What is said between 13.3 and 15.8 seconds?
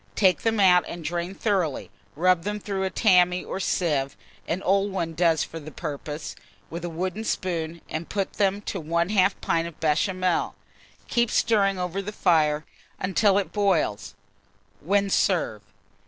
it boils, when serve.